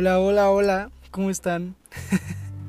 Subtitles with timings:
[0.00, 1.74] Hola, hola, hola, ¿cómo están?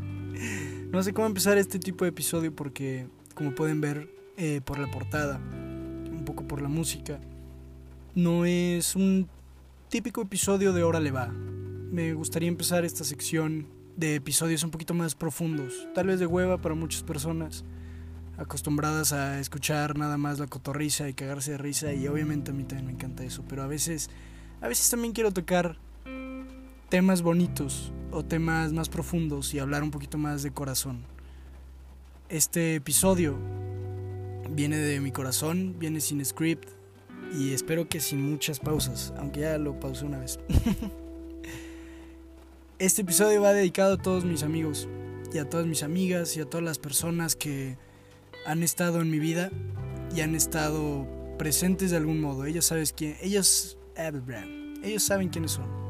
[0.92, 4.90] no sé cómo empezar este tipo de episodio porque, como pueden ver eh, por la
[4.90, 7.20] portada, un poco por la música,
[8.16, 9.30] no es un
[9.90, 11.28] típico episodio de Hora le va.
[11.28, 16.58] Me gustaría empezar esta sección de episodios un poquito más profundos, tal vez de hueva
[16.58, 17.64] para muchas personas
[18.40, 22.64] acostumbradas a escuchar nada más la cotorriza y cagarse de risa y obviamente a mí
[22.64, 24.10] también me encanta eso, pero a veces
[24.62, 25.78] a veces también quiero tocar
[26.90, 31.04] temas bonitos o temas más profundos y hablar un poquito más de corazón.
[32.30, 33.38] Este episodio
[34.50, 36.68] viene de mi corazón, viene sin script
[37.38, 40.40] y espero que sin muchas pausas, aunque ya lo pausé una vez.
[42.80, 44.88] Este episodio va dedicado a todos mis amigos
[45.34, 47.78] y a todas mis amigas y a todas las personas que
[48.46, 49.52] han estado en mi vida
[50.16, 51.06] y han estado
[51.38, 52.46] presentes de algún modo.
[52.46, 53.78] Ellos sabes quién, ellos,
[54.82, 55.89] ellos saben quiénes son.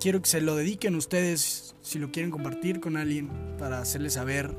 [0.00, 4.54] Quiero que se lo dediquen ustedes si lo quieren compartir con alguien para hacerle saber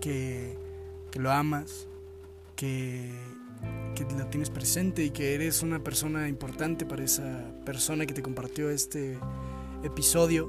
[0.00, 0.56] que,
[1.10, 1.88] que lo amas,
[2.56, 3.10] que,
[3.94, 8.22] que lo tienes presente y que eres una persona importante para esa persona que te
[8.22, 9.18] compartió este
[9.82, 10.48] episodio.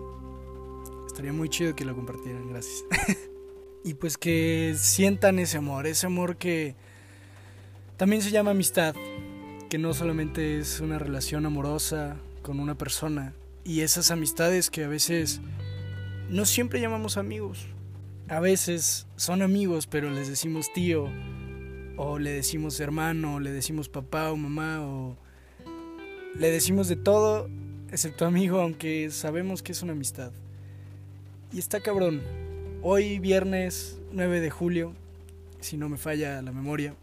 [1.07, 2.85] Estaría muy chido que lo compartieran, gracias.
[3.83, 6.75] y pues que sientan ese amor, ese amor que
[7.97, 8.95] también se llama amistad,
[9.69, 14.87] que no solamente es una relación amorosa con una persona, y esas amistades que a
[14.87, 15.41] veces
[16.29, 17.67] no siempre llamamos amigos.
[18.27, 21.09] A veces son amigos, pero les decimos tío,
[21.97, 25.17] o le decimos hermano, o le decimos papá o mamá, o
[26.35, 27.49] le decimos de todo
[27.91, 30.31] excepto amigo, aunque sabemos que es una amistad.
[31.51, 32.21] Y está cabrón.
[32.81, 34.93] Hoy viernes 9 de julio,
[35.59, 36.95] si no me falla la memoria,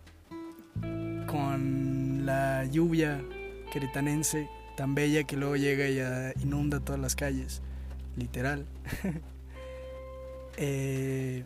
[1.27, 3.23] con la lluvia
[3.71, 4.49] queretanense
[4.79, 7.63] tan bella que luego llega y inunda todas las calles,
[8.17, 8.65] literal.
[10.61, 11.45] Eh,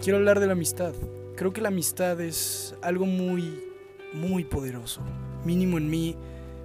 [0.00, 0.94] quiero hablar de la amistad.
[1.34, 3.64] Creo que la amistad es algo muy,
[4.14, 5.00] muy poderoso.
[5.44, 6.14] Mínimo en mí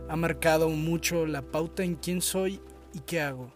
[0.08, 2.62] ha marcado mucho la pauta en quién soy
[2.94, 3.52] y qué hago.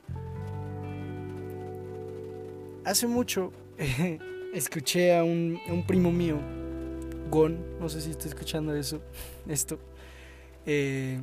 [2.85, 3.53] Hace mucho
[4.55, 6.39] escuché a un, primo mío,
[7.29, 8.99] Gon, no sé si está escuchando eso,
[9.47, 9.77] esto.
[10.65, 11.19] Eh,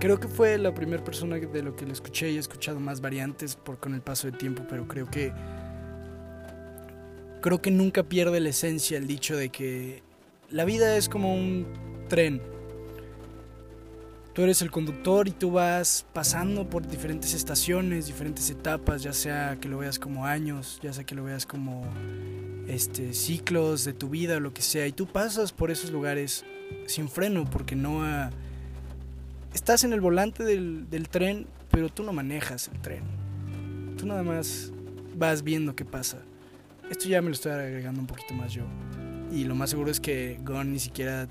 [0.00, 3.00] creo que fue la primera persona de lo que le escuché y he escuchado más
[3.00, 5.32] variantes por con el paso del tiempo, pero creo que
[7.40, 10.02] creo que nunca pierde la esencia el dicho de que
[10.50, 11.66] la vida es como un
[12.08, 12.40] tren.
[14.32, 19.58] Tú eres el conductor y tú vas pasando por diferentes estaciones, diferentes etapas, ya sea
[19.60, 21.84] que lo veas como años, ya sea que lo veas como
[22.66, 26.44] este ciclos de tu vida o lo que sea, y tú pasas por esos lugares
[26.86, 28.04] sin freno porque no
[29.54, 33.04] estás en el volante del, del tren, pero tú no manejas el tren.
[33.96, 34.72] Tú nada más
[35.16, 36.18] vas viendo qué pasa.
[36.90, 38.64] Esto ya me lo estoy agregando un poquito más yo.
[39.32, 41.28] Y lo más seguro es que Gon ni siquiera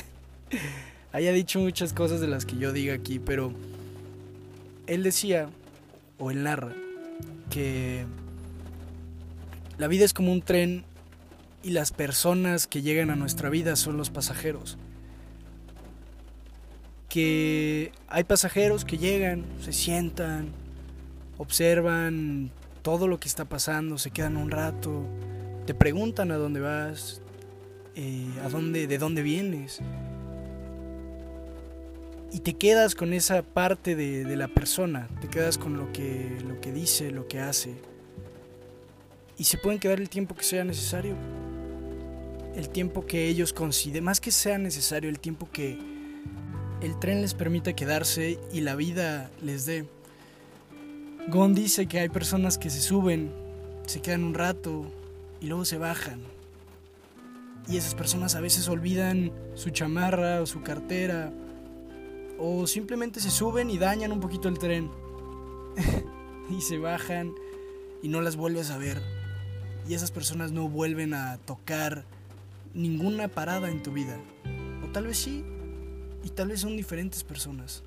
[1.12, 3.52] haya dicho muchas cosas de las que yo diga aquí, pero
[4.86, 5.48] él decía,
[6.18, 6.72] o él narra,
[7.50, 8.06] que
[9.78, 10.84] la vida es como un tren
[11.62, 14.78] y las personas que llegan a nuestra vida son los pasajeros.
[17.16, 20.48] Que hay pasajeros que llegan, se sientan,
[21.38, 22.50] observan
[22.82, 25.02] todo lo que está pasando, se quedan un rato,
[25.64, 27.22] te preguntan a dónde vas,
[27.94, 29.80] eh, a dónde, de dónde vienes
[32.36, 36.60] y te quedas con esa parte de, la persona, te quedas con lo que, lo
[36.60, 37.76] que dice, lo que hace.
[39.38, 41.16] Y se pueden quedar el tiempo que sea necesario.
[42.54, 45.95] El tiempo que ellos consideren, más que sea necesario, el tiempo que
[46.86, 49.88] el tren les permita quedarse y la vida les dé.
[51.28, 53.32] Gon dice que hay personas que se suben,
[53.86, 54.86] se quedan un rato
[55.40, 56.20] y luego se bajan.
[57.68, 61.32] Y esas personas a veces olvidan su chamarra o su cartera
[62.38, 64.88] o simplemente se suben y dañan un poquito el tren.
[66.56, 67.34] y se bajan
[68.00, 69.02] y no las vuelves a ver.
[69.88, 72.04] Y esas personas no vuelven a tocar
[72.74, 74.20] ninguna parada en tu vida.
[74.84, 75.44] O tal vez sí.
[76.26, 77.84] Y tal vez son diferentes personas.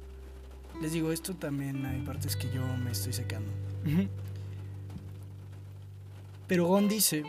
[0.81, 3.51] Les digo, esto también hay partes que yo me estoy secando.
[6.47, 7.25] Pero Gon dice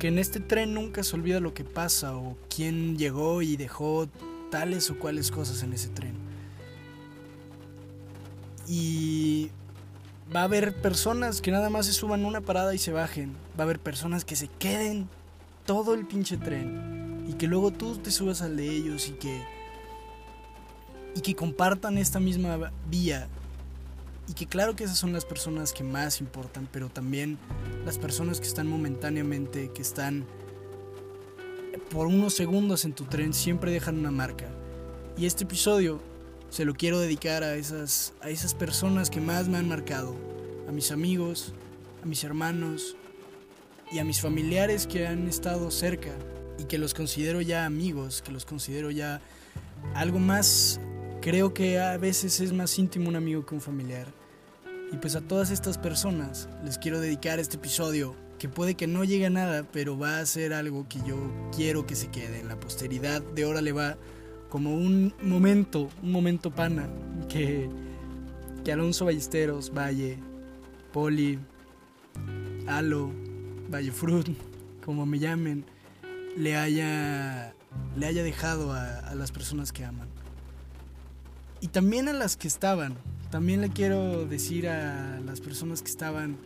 [0.00, 4.08] que en este tren nunca se olvida lo que pasa o quién llegó y dejó
[4.50, 6.16] tales o cuales cosas en ese tren.
[8.66, 9.52] Y
[10.34, 13.36] va a haber personas que nada más se suban una parada y se bajen.
[13.56, 15.08] Va a haber personas que se queden
[15.66, 17.24] todo el pinche tren.
[17.28, 19.55] Y que luego tú te subas al de ellos y que.
[21.16, 23.26] Y que compartan esta misma vía.
[24.28, 27.38] Y que claro que esas son las personas que más importan, pero también
[27.84, 30.24] las personas que están momentáneamente, que están
[31.90, 34.46] por unos segundos en tu tren, siempre dejan una marca.
[35.16, 36.00] Y este episodio
[36.50, 40.14] se lo quiero dedicar a esas, a esas personas que más me han marcado,
[40.68, 41.52] a mis amigos,
[42.02, 42.96] a mis hermanos
[43.92, 46.10] y a mis familiares que han estado cerca
[46.58, 49.20] y que los considero ya amigos, que los considero ya
[49.94, 50.80] algo más,
[51.26, 54.06] creo que a veces es más íntimo un amigo que un familiar.
[54.92, 59.02] Y pues a todas estas personas les quiero dedicar este episodio que puede que no
[59.02, 61.16] llegue a nada, pero va a ser algo que yo
[61.50, 63.98] quiero que se quede en la posteridad de ahora le va
[64.50, 66.88] como un momento, un momento pana
[67.28, 67.68] que,
[68.64, 70.20] que Alonso Ballesteros, Valle,
[70.92, 71.40] Poli,
[72.68, 73.10] Alo,
[73.68, 74.28] Valle Fruit,
[74.84, 75.64] como me llamen,
[76.36, 77.52] le haya,
[77.96, 80.15] le haya dejado a, a las personas que aman.
[81.66, 82.94] Y también a las que estaban.
[83.28, 86.36] También le quiero decir a las personas que estaban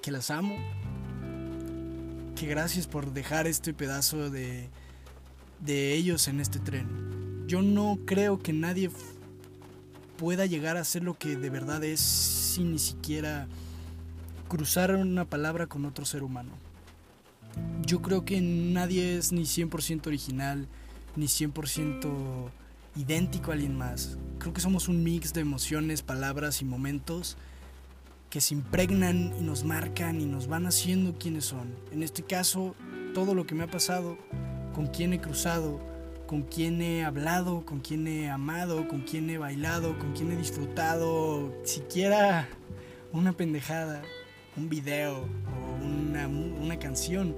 [0.00, 0.56] que las amo.
[2.36, 4.68] Que gracias por dejar este pedazo de,
[5.58, 7.48] de ellos en este tren.
[7.48, 8.92] Yo no creo que nadie
[10.18, 13.48] pueda llegar a ser lo que de verdad es sin ni siquiera
[14.46, 16.52] cruzar una palabra con otro ser humano.
[17.84, 20.68] Yo creo que nadie es ni 100% original,
[21.16, 22.52] ni 100%
[22.98, 24.18] idéntico a alguien más.
[24.38, 27.36] Creo que somos un mix de emociones, palabras y momentos
[28.28, 31.74] que se impregnan y nos marcan y nos van haciendo quienes son.
[31.92, 32.74] En este caso,
[33.14, 34.18] todo lo que me ha pasado,
[34.74, 35.80] con quién he cruzado,
[36.26, 40.36] con quién he hablado, con quién he amado, con quién he bailado, con quién he
[40.36, 42.48] disfrutado, siquiera
[43.12, 44.02] una pendejada,
[44.56, 47.34] un video o una, una canción,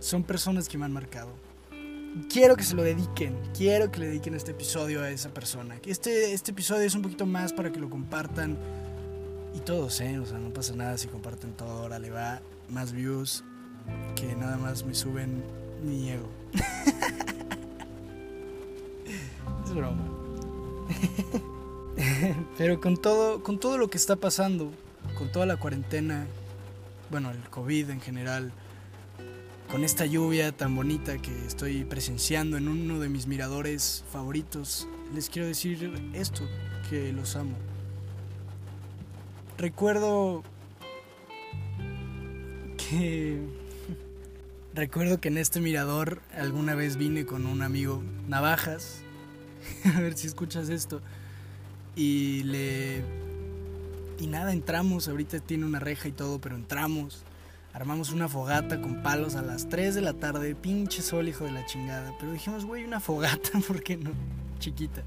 [0.00, 1.43] son personas que me han marcado.
[2.28, 5.76] Quiero que se lo dediquen, quiero que le dediquen este episodio a esa persona.
[5.84, 8.56] Este, este episodio es un poquito más para que lo compartan
[9.52, 10.20] y todos, ¿eh?
[10.20, 13.42] O sea, no pasa nada si comparten todo, ahora le va más views
[14.14, 15.42] que nada más me suben
[15.82, 16.28] mi ego.
[19.64, 20.04] es broma.
[22.58, 24.70] Pero con todo, con todo lo que está pasando,
[25.18, 26.28] con toda la cuarentena,
[27.10, 28.52] bueno, el COVID en general,
[29.74, 35.28] con esta lluvia tan bonita que estoy presenciando en uno de mis miradores favoritos, les
[35.28, 36.48] quiero decir esto,
[36.88, 37.56] que los amo.
[39.58, 40.44] Recuerdo
[42.76, 43.40] que
[44.74, 49.02] recuerdo que en este mirador alguna vez vine con un amigo Navajas,
[49.96, 51.02] a ver si escuchas esto,
[51.96, 53.02] y le
[54.20, 57.24] y nada, entramos, ahorita tiene una reja y todo, pero entramos,
[57.74, 61.50] armamos una fogata con palos a las 3 de la tarde, pinche sol, hijo de
[61.50, 64.12] la chingada, pero dijimos, güey, una fogata, ¿por qué no?
[64.60, 65.02] Chiquita.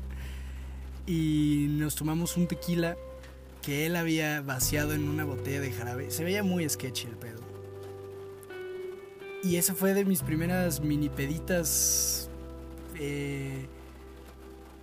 [1.07, 2.97] Y nos tomamos un tequila
[3.61, 6.11] que él había vaciado en una botella de jarabe.
[6.11, 7.39] Se veía muy sketchy el pedo.
[9.43, 12.29] Y esa fue de mis primeras mini peditas
[12.99, 13.67] eh,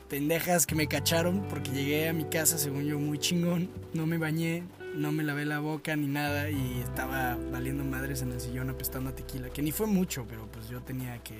[0.09, 3.69] pendejas que me cacharon porque llegué a mi casa, según yo, muy chingón.
[3.93, 4.63] No me bañé,
[4.95, 9.11] no me lavé la boca ni nada y estaba valiendo madres en el sillón apestando
[9.11, 9.51] a tequila.
[9.51, 11.37] Que ni fue mucho, pero pues yo tenía que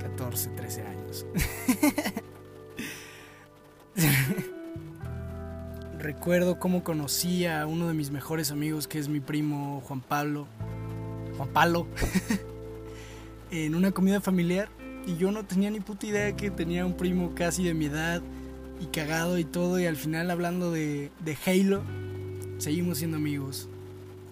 [0.00, 1.26] 14, 13 años.
[6.06, 10.46] recuerdo cómo conocí a uno de mis mejores amigos, que es mi primo Juan Pablo.
[11.36, 11.88] Juan Pablo.
[13.50, 14.68] en una comida familiar.
[15.04, 18.22] Y yo no tenía ni puta idea que tenía un primo casi de mi edad.
[18.80, 19.80] Y cagado y todo.
[19.80, 21.82] Y al final hablando de, de Halo.
[22.58, 23.68] Seguimos siendo amigos.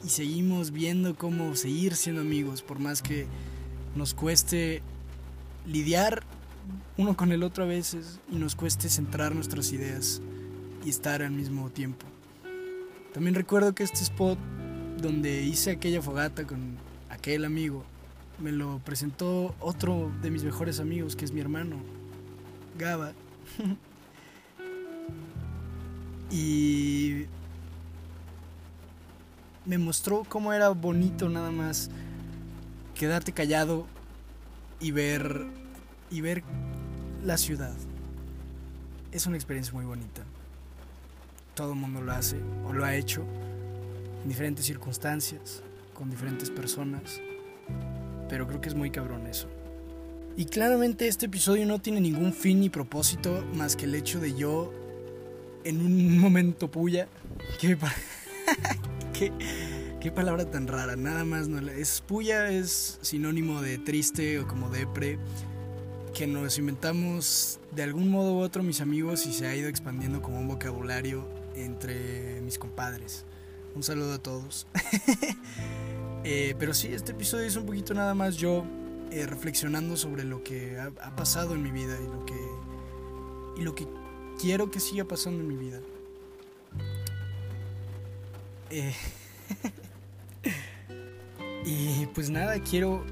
[0.05, 2.63] Y seguimos viendo cómo seguir siendo amigos.
[2.63, 3.27] Por más que
[3.95, 4.83] nos cueste
[5.67, 6.23] lidiar
[6.97, 8.21] uno con el otro a veces.
[8.31, 10.21] Y nos cueste centrar nuestras ideas
[10.85, 12.07] y estar al mismo tiempo.
[13.13, 14.39] También recuerdo que este spot
[15.01, 16.77] donde hice aquella fogata con
[17.11, 17.85] aquel amigo,
[18.41, 21.77] me lo presentó otro de mis mejores amigos, que es mi hermano,
[22.79, 23.13] Gaba.
[26.31, 27.27] y
[29.67, 31.91] me mostró cómo era bonito nada más
[32.95, 33.87] quedarte callado
[34.81, 35.47] y ver
[36.11, 36.43] y ver
[37.25, 37.75] la ciudad.
[39.13, 40.23] Es una experiencia muy bonita
[41.55, 43.25] todo el mundo lo hace o lo ha hecho
[44.23, 47.21] en diferentes circunstancias, con diferentes personas,
[48.29, 49.49] pero creo que es muy cabrón eso.
[50.37, 54.35] Y claramente este episodio no tiene ningún fin ni propósito más que el hecho de
[54.35, 54.73] yo
[55.63, 57.07] en un momento puya,
[57.61, 57.79] qué,
[59.15, 59.33] qué,
[60.01, 64.69] qué palabra tan rara, nada más no es puya es sinónimo de triste o como
[64.69, 65.19] depre
[66.13, 70.21] que nos inventamos de algún modo u otro mis amigos y se ha ido expandiendo
[70.21, 73.25] como un vocabulario entre mis compadres.
[73.75, 74.67] Un saludo a todos.
[76.27, 78.65] Eh, pero sí, este episodio es un poquito nada más yo
[79.11, 83.63] eh, reflexionando sobre lo que ha, ha, pasado en mi vida y lo que y
[83.63, 83.87] lo que
[84.41, 85.83] quiero que siga pasando en mi vida.
[88.71, 88.95] Eh,
[91.65, 93.05] y pues nada, quiero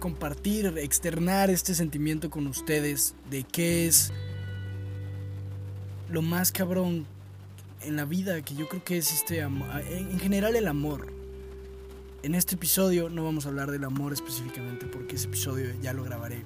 [0.00, 4.12] compartir, externar este sentimiento con ustedes de qué es
[6.08, 7.06] lo más cabrón
[7.82, 11.12] en la vida, que yo creo que es este amor, en general el amor.
[12.22, 16.02] En este episodio no vamos a hablar del amor específicamente porque ese episodio ya lo
[16.04, 16.42] grabaré,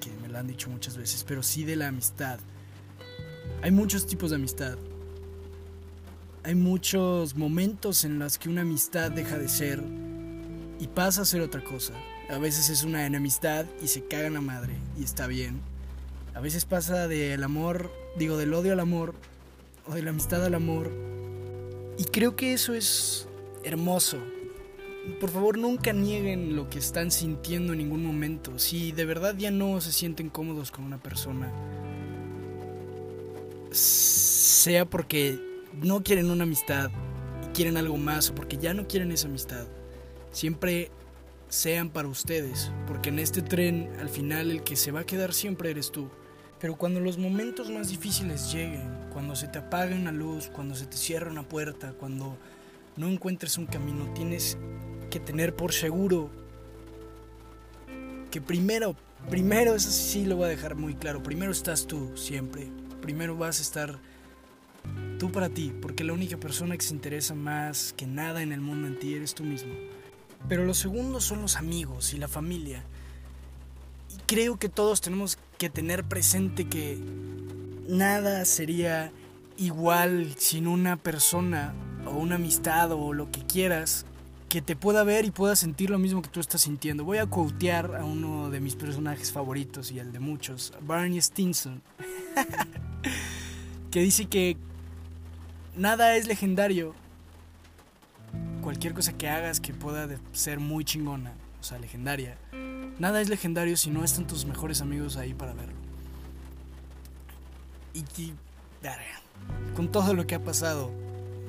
[0.00, 2.38] que me lo han dicho muchas veces, pero sí de la amistad.
[3.62, 4.76] Hay muchos tipos de amistad.
[6.46, 9.82] Hay muchos momentos en los que una amistad deja de ser
[10.78, 11.94] y pasa a ser otra cosa.
[12.28, 15.62] A veces es una enemistad y se caga en la madre y está bien.
[16.34, 19.14] A veces pasa del amor, digo, del odio al amor
[19.86, 20.90] o de la amistad al amor.
[21.96, 23.26] Y creo que eso es
[23.62, 24.18] hermoso.
[25.20, 28.58] Por favor, nunca nieguen lo que están sintiendo en ningún momento.
[28.58, 31.50] Si de verdad ya no se sienten cómodos con una persona,
[33.70, 36.90] sea porque no quieren una amistad
[37.44, 39.66] y quieren algo más o porque ya no quieren esa amistad,
[40.30, 40.90] siempre
[41.48, 45.32] sean para ustedes, porque en este tren al final el que se va a quedar
[45.32, 46.10] siempre eres tú.
[46.60, 50.86] Pero cuando los momentos más difíciles lleguen, cuando se te apague una luz, cuando se
[50.86, 52.38] te cierra una puerta, cuando
[52.96, 54.56] no encuentres un camino, tienes
[55.10, 56.30] que tener por seguro
[58.30, 58.96] que primero,
[59.30, 62.68] primero, eso sí lo voy a dejar muy claro, primero estás tú siempre,
[63.00, 63.98] primero vas a estar
[65.30, 68.86] para ti, porque la única persona que se interesa más que nada en el mundo
[68.86, 69.72] en ti eres tú mismo.
[70.48, 72.84] Pero los segundos son los amigos y la familia.
[74.14, 76.98] Y creo que todos tenemos que tener presente que
[77.88, 79.12] nada sería
[79.56, 81.74] igual sin una persona
[82.06, 84.06] o una amistad o lo que quieras
[84.48, 87.02] que te pueda ver y pueda sentir lo mismo que tú estás sintiendo.
[87.02, 91.82] Voy a quotear a uno de mis personajes favoritos y el de muchos, Barney Stinson,
[93.90, 94.56] que dice que
[95.76, 96.94] nada es legendario.
[98.62, 102.38] Cualquier cosa que hagas que pueda ser muy chingona, o sea, legendaria.
[102.98, 105.74] Nada es legendario si no están tus mejores amigos ahí para verlo.
[107.92, 108.32] Y,
[109.74, 110.90] con todo lo que ha pasado,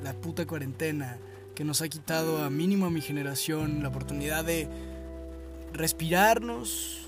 [0.04, 1.18] la puta cuarentena,
[1.56, 4.68] que nos ha quitado a mínimo a mi generación la oportunidad de
[5.74, 7.08] respirarnos,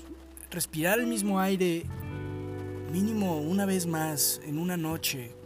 [0.50, 1.84] respirar el mismo aire
[2.92, 5.37] mínimo una vez más en una noche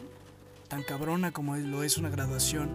[0.72, 2.70] tan cabrona como lo es una graduación.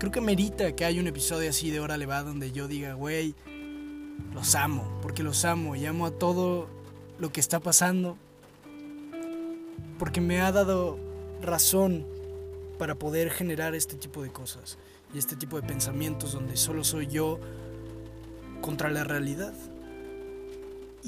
[0.00, 3.36] Creo que merita que haya un episodio así de hora levada donde yo diga, güey,
[4.34, 6.66] los amo, porque los amo y amo a todo
[7.20, 8.16] lo que está pasando,
[10.00, 10.98] porque me ha dado
[11.40, 12.04] razón
[12.76, 14.76] para poder generar este tipo de cosas
[15.14, 17.38] y este tipo de pensamientos donde solo soy yo
[18.60, 19.54] contra la realidad.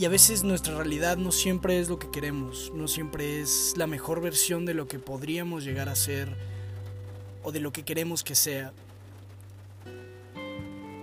[0.01, 3.87] Y a veces nuestra realidad no siempre es lo que queremos, no siempre es la
[3.87, 6.35] mejor versión de lo que podríamos llegar a ser
[7.43, 8.73] o de lo que queremos que sea.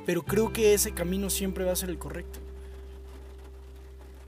[0.03, 2.39] Pero creo que ese camino siempre va a ser el correcto.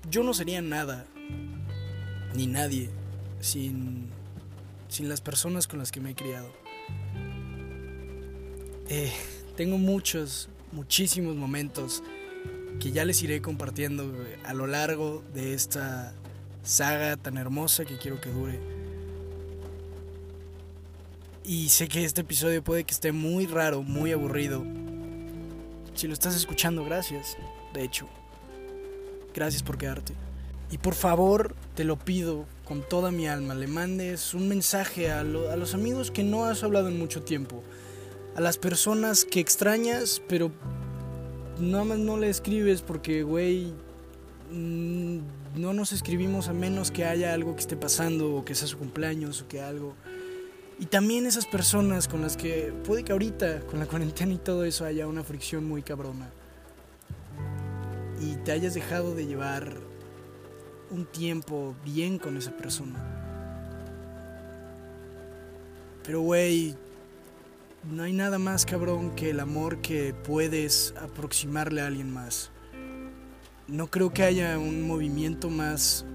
[0.07, 1.07] Yo no sería nada,
[2.35, 2.91] ni nadie,
[3.39, 4.09] sin,
[4.87, 6.53] sin las personas con las que me he criado.
[8.87, 9.11] Eh,
[9.57, 12.03] tengo muchos, muchísimos momentos
[12.79, 14.13] que ya les iré compartiendo
[14.45, 16.13] a lo largo de esta
[16.63, 18.59] saga tan hermosa que quiero que dure.
[21.43, 24.63] Y sé que este episodio puede que esté muy raro, muy aburrido.
[25.95, 27.37] Si lo estás escuchando, gracias.
[27.73, 28.07] De hecho,
[29.33, 30.13] gracias por quedarte.
[30.71, 35.21] Y por favor, te lo pido con toda mi alma, le mandes un mensaje a,
[35.21, 37.63] a los amigos que no has hablado en mucho tiempo
[38.35, 40.51] a las personas que extrañas, pero
[41.59, 43.73] nada más no le escribes porque, güey,
[44.51, 45.19] mm,
[45.55, 48.77] no nos escribimos a menos que haya algo que esté pasando o que sea su
[48.77, 49.95] cumpleaños o que algo.
[50.79, 54.63] Y también esas personas con las que puede que ahorita, con la cuarentena y todo
[54.63, 56.29] eso, haya una fricción muy cabrona.
[58.21, 59.77] Y te hayas dejado de llevar
[60.89, 63.19] un tiempo bien con esa persona.
[66.03, 66.75] Pero, güey,
[67.83, 72.51] no hay nada más cabrón que el amor que puedes aproximarle a alguien más.
[73.67, 76.05] No creo que haya un movimiento más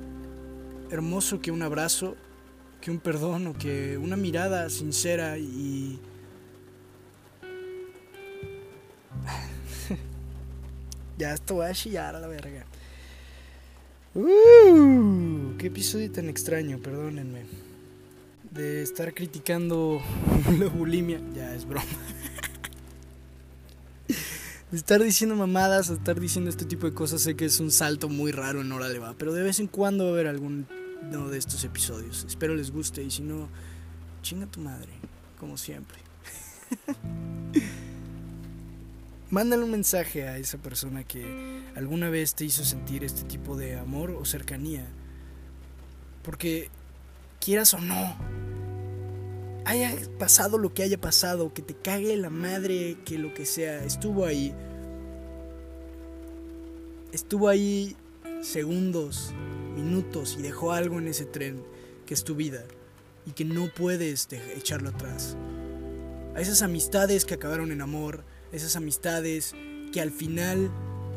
[0.91, 2.17] hermoso que un abrazo,
[2.81, 6.01] que un perdón o que una mirada sincera y...
[11.19, 12.67] ya esto va a chillar a la verga.
[14.15, 17.64] Uh, qué episodio tan extraño, perdónenme.
[18.55, 20.01] De estar criticando
[20.59, 21.87] la bulimia, ya es broma.
[24.71, 27.71] De estar diciendo mamadas a estar diciendo este tipo de cosas, sé que es un
[27.71, 30.27] salto muy raro en hora le va, pero de vez en cuando va a haber
[30.29, 30.67] alguno
[31.31, 32.25] de estos episodios.
[32.29, 33.49] Espero les guste y si no,
[34.23, 34.93] chinga tu madre,
[35.39, 35.99] como siempre.
[39.31, 41.25] Mándale un mensaje a esa persona que
[41.75, 44.87] alguna vez te hizo sentir este tipo de amor o cercanía.
[46.23, 46.71] Porque
[47.45, 48.17] quieras o no,
[49.67, 53.85] haya pasado lo que haya pasado, que te cague la madre, que lo que sea,
[53.85, 54.55] estuvo ahí.
[57.13, 57.97] Estuvo ahí
[58.43, 59.35] segundos,
[59.77, 61.63] minutos y dejó algo en ese tren
[62.07, 62.65] que es tu vida
[63.27, 65.37] y que no puedes echarlo atrás.
[66.35, 69.55] A esas amistades que acabaron en amor, esas amistades
[69.93, 70.71] que al final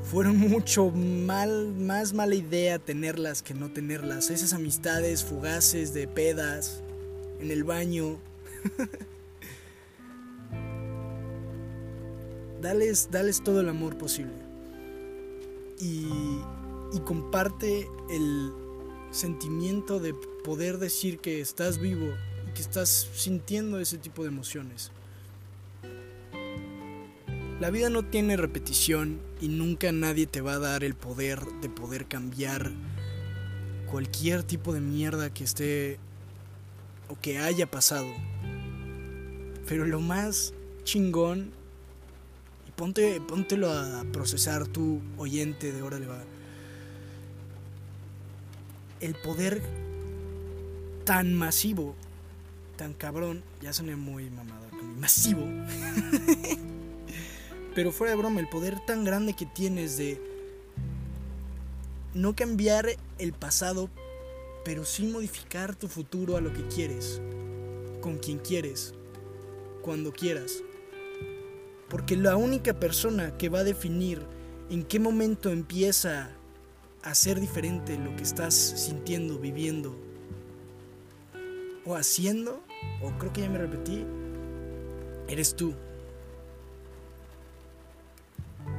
[0.10, 4.30] fueron mucho mal, más mala idea tenerlas que no tenerlas.
[4.30, 6.82] Esas amistades fugaces de pedas,
[7.40, 8.18] en el baño.
[12.62, 14.34] dales, dales todo el amor posible.
[15.80, 16.08] Y,
[16.94, 18.52] y comparte el
[19.12, 22.08] sentimiento de poder decir que estás vivo
[22.48, 24.92] y que estás sintiendo ese tipo de emociones.
[27.60, 31.70] La vida no tiene repetición y nunca nadie te va a dar el poder de
[31.70, 32.72] poder cambiar
[33.90, 35.98] cualquier tipo de mierda que esté
[37.10, 38.06] o que haya pasado.
[39.68, 41.52] Pero lo más chingón,
[42.68, 46.24] y ponte, póntelo a procesar tu oyente de Hora le va.
[49.00, 49.64] El poder
[51.06, 51.96] tan masivo,
[52.76, 54.68] tan cabrón, ya soné muy mamado,
[55.00, 55.42] masivo.
[57.78, 60.20] Pero fuera de broma, el poder tan grande que tienes de
[62.16, 62.88] no cambiar
[63.20, 63.92] el pasado,
[64.66, 67.22] pero sí modificar tu futuro a lo que quieres,
[68.02, 68.96] con quien quieres,
[69.84, 70.64] cuando quieras.
[71.88, 74.24] Porque la única persona que va a definir
[74.72, 76.32] en qué momento empieza
[77.04, 79.96] a ser diferente lo que estás sintiendo, viviendo
[81.86, 82.60] o haciendo,
[83.04, 84.04] o creo que ya me repetí,
[85.28, 85.76] eres tú.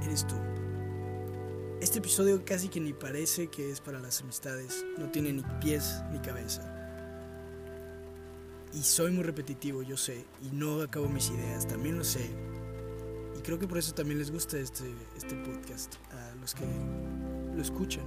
[0.05, 0.37] Eres tú.
[1.81, 6.03] Este episodio casi que ni parece que es para las amistades, no tiene ni pies
[6.13, 6.75] ni cabeza.
[8.75, 12.29] Y soy muy repetitivo, yo sé, y no acabo mis ideas, también lo sé.
[13.39, 16.65] Y creo que por eso también les gusta este, este podcast, a los que
[17.55, 18.05] lo escuchan.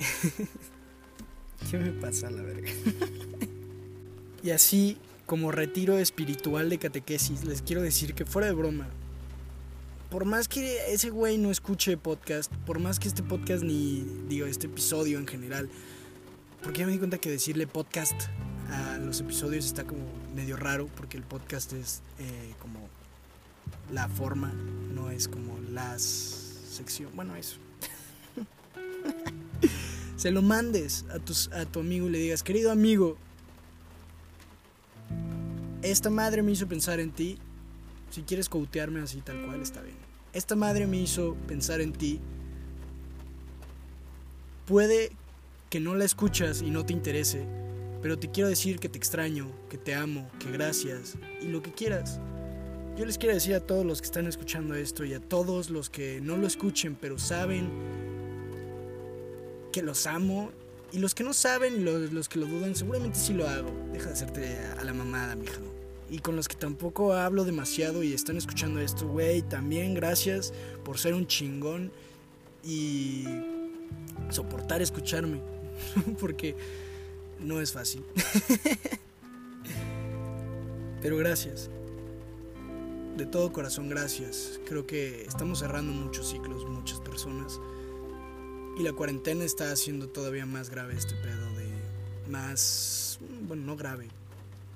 [1.70, 2.70] ¿Qué me pasa la verga?
[4.42, 8.88] y así, como retiro espiritual de catequesis, les quiero decir que fuera de broma,
[10.10, 14.46] por más que ese güey no escuche podcast, por más que este podcast ni, digo,
[14.46, 15.70] este episodio en general,
[16.62, 18.14] porque ya me di cuenta que decirle podcast
[18.70, 20.02] a los episodios está como
[20.34, 22.88] medio raro, porque el podcast es eh, como
[23.92, 24.52] la forma,
[24.92, 27.58] no es como las sección, bueno, eso.
[30.16, 33.16] Se lo mandes a, a tu amigo y le digas, querido amigo,
[35.82, 37.38] esta madre me hizo pensar en ti
[38.10, 39.96] si quieres coutearme así tal cual, está bien.
[40.32, 42.20] Esta madre me hizo pensar en ti.
[44.66, 45.10] Puede
[45.68, 47.46] que no la escuchas y no te interese,
[48.02, 51.72] pero te quiero decir que te extraño, que te amo, que gracias y lo que
[51.72, 52.20] quieras.
[52.96, 55.88] Yo les quiero decir a todos los que están escuchando esto y a todos los
[55.88, 57.70] que no lo escuchen, pero saben
[59.72, 60.50] que los amo.
[60.92, 63.70] Y los que no saben y los, los que lo dudan, seguramente sí lo hago.
[63.92, 65.60] Deja de hacerte a la mamada, mija
[66.10, 70.52] y con los que tampoco hablo demasiado y están escuchando esto, güey, también gracias
[70.84, 71.92] por ser un chingón
[72.64, 73.24] y
[74.30, 75.40] soportar escucharme,
[76.20, 76.56] porque
[77.38, 78.04] no es fácil.
[81.00, 81.70] Pero gracias.
[83.16, 84.60] De todo corazón, gracias.
[84.66, 87.60] Creo que estamos cerrando muchos ciclos, muchas personas.
[88.78, 91.68] Y la cuarentena está haciendo todavía más grave este pedo de
[92.30, 94.08] más, bueno, no grave,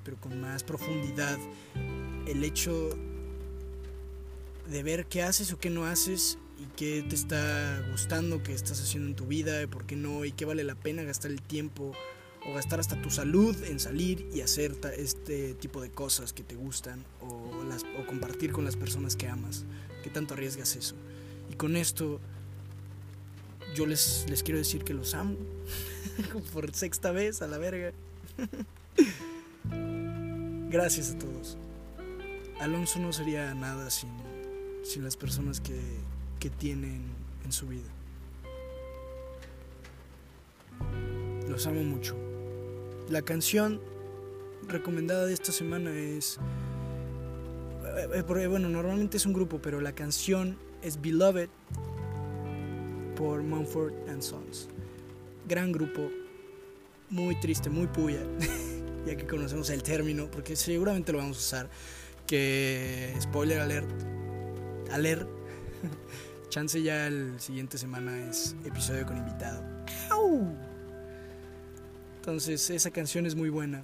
[0.05, 1.39] pero con más profundidad,
[2.27, 2.91] el hecho
[4.71, 8.81] de ver qué haces o qué no haces y qué te está gustando, qué estás
[8.81, 11.93] haciendo en tu vida, por qué no, y qué vale la pena gastar el tiempo
[12.47, 16.55] o gastar hasta tu salud en salir y hacer este tipo de cosas que te
[16.55, 19.65] gustan o, las, o compartir con las personas que amas.
[20.03, 20.95] ¿Qué tanto arriesgas eso?
[21.51, 22.21] Y con esto
[23.75, 25.37] yo les, les quiero decir que los amo
[26.53, 27.93] por sexta vez a la verga.
[30.75, 31.57] Gracias a todos.
[32.59, 34.11] Alonso no sería nada sin,
[34.83, 35.79] sin las personas que,
[36.41, 37.01] que tienen
[37.45, 37.89] en su vida.
[41.49, 42.17] Los amo mucho.
[43.09, 43.81] La canción
[44.67, 46.41] recomendada de esta semana es...
[48.13, 51.51] eh, porque, bueno, normalmente es un grupo, pero la canción es Beloved
[53.15, 54.69] por Mumford and Sons.
[55.47, 56.11] Gran grupo,
[57.11, 58.27] muy triste, muy puya,
[59.07, 61.71] ya que conocemos el término, porque seguramente lo vamos a usar.
[62.27, 63.91] Que, spoiler alert,
[64.91, 65.29] alert,
[66.49, 69.63] chance ya el siguiente semana es episodio con invitado.
[70.11, 70.55] ¡Au!
[72.17, 73.83] Entonces, esa canción es muy buena.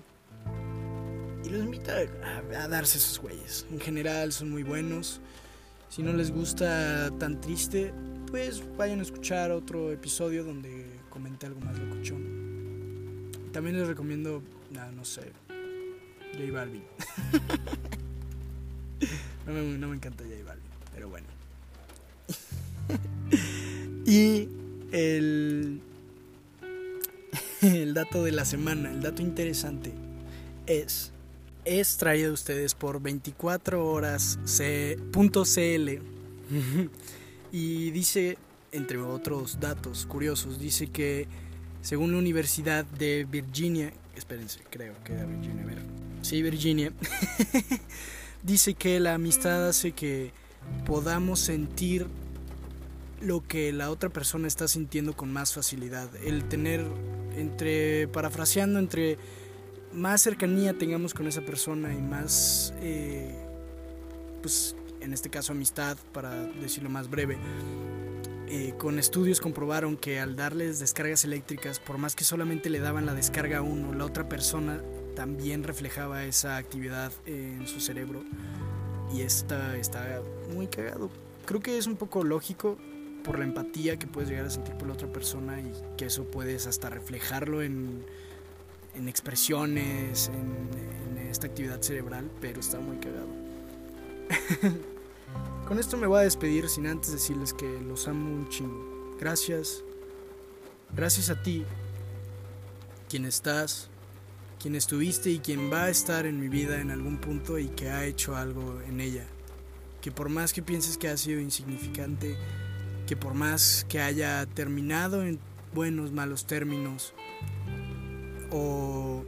[1.44, 3.66] Y los invito a, a darse esos güeyes.
[3.70, 5.20] En general son muy buenos.
[5.90, 7.92] Si no les gusta tan triste,
[8.30, 12.49] pues vayan a escuchar otro episodio donde comenté algo más locuchón.
[13.52, 15.32] También les recomiendo, nah, no sé,
[16.38, 16.82] J Balvin.
[19.46, 21.26] no, me, no me encanta J Balvin, pero bueno.
[24.06, 24.48] y
[24.92, 25.80] el,
[27.62, 29.92] el dato de la semana, el dato interesante
[30.66, 31.12] es
[31.64, 34.38] es traído a ustedes por 24 horas
[37.52, 38.38] y dice,
[38.72, 41.26] entre otros datos curiosos, dice que
[41.82, 45.78] según la Universidad de Virginia, espérense, creo que era Virginia, a ver,
[46.22, 46.92] sí, Virginia,
[48.42, 50.32] dice que la amistad hace que
[50.86, 52.06] podamos sentir
[53.20, 56.08] lo que la otra persona está sintiendo con más facilidad.
[56.24, 56.86] El tener,
[57.36, 59.18] entre, parafraseando, entre
[59.92, 63.34] más cercanía tengamos con esa persona y más, eh,
[64.42, 67.38] pues en este caso amistad, para decirlo más breve,
[68.50, 73.06] eh, con estudios comprobaron que al darles descargas eléctricas, por más que solamente le daban
[73.06, 74.82] la descarga a uno, la otra persona
[75.14, 78.22] también reflejaba esa actividad en su cerebro
[79.12, 81.10] y esta está muy cagado.
[81.46, 82.76] Creo que es un poco lógico
[83.24, 86.24] por la empatía que puedes llegar a sentir por la otra persona y que eso
[86.24, 88.04] puedes hasta reflejarlo en
[88.94, 93.28] en expresiones, en, en, esta actividad cerebral, pero está muy cagado.
[95.70, 99.14] Con esto me voy a despedir sin antes decirles que los amo un chingo.
[99.20, 99.84] Gracias.
[100.92, 101.64] Gracias a ti,
[103.08, 103.88] quien estás,
[104.60, 107.88] quien estuviste y quien va a estar en mi vida en algún punto y que
[107.88, 109.24] ha hecho algo en ella.
[110.00, 112.36] Que por más que pienses que ha sido insignificante,
[113.06, 115.38] que por más que haya terminado en
[115.72, 117.14] buenos, malos términos,
[118.50, 119.22] o,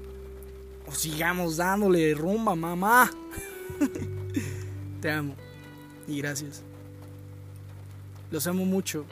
[0.89, 3.13] o sigamos dándole rumba, mamá.
[5.01, 5.37] Te amo
[6.07, 6.63] y gracias.
[8.31, 9.05] Los amo mucho.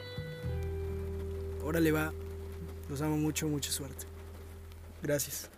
[1.63, 2.11] Órale va.
[2.89, 4.05] Los amo mucho, mucha suerte.
[5.01, 5.49] Gracias.